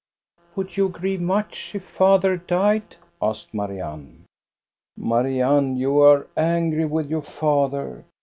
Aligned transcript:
"Would 0.55 0.77
you 0.77 0.89
grieve 0.89 1.21
much 1.21 1.75
if 1.75 1.83
father 1.83 2.35
died?" 2.35 2.95
asked 3.21 3.53
Marianne." 3.53 4.25
Marianne, 4.97 5.77
you 5.77 5.99
are 5.99 6.25
angry 6.35 6.85
with 6.85 7.07
your 7.11 7.21
father. 7.21 8.03